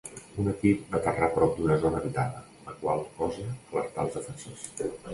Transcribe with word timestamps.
Un 0.43 0.47
equip 0.53 0.87
va 0.93 1.01
aterrar 1.01 1.27
prop 1.35 1.53
d'una 1.59 1.77
zona 1.85 2.01
habitada, 2.01 2.43
la 2.73 2.77
qual 2.83 3.07
cosa 3.23 3.49
alertà 3.55 4.07
als 4.09 4.21
defensors. 4.21 4.69